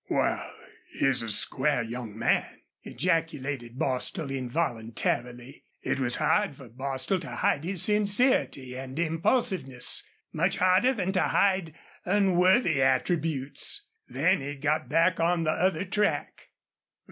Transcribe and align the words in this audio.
"Wal, 0.09 0.39
he's 0.89 1.21
a 1.21 1.29
square 1.29 1.83
young 1.83 2.17
man!" 2.17 2.63
ejaculated 2.81 3.77
Bostil, 3.77 4.31
involuntarily. 4.31 5.63
It 5.83 5.99
was 5.99 6.15
hard 6.15 6.55
for 6.57 6.69
Bostil 6.69 7.19
to 7.19 7.29
hide 7.35 7.63
his 7.63 7.83
sincerity 7.83 8.75
and 8.75 8.97
impulsiveness; 8.97 10.01
much 10.33 10.57
harder 10.57 10.93
than 10.95 11.11
to 11.11 11.21
hide 11.21 11.75
unworthy 12.03 12.81
attributes. 12.81 13.85
Then 14.07 14.41
he 14.41 14.55
got 14.55 14.89
back 14.89 15.19
on 15.19 15.43
the 15.43 15.51
other 15.51 15.85
track. 15.85 16.49